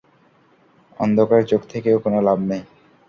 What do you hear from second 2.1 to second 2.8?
লাভ নেই।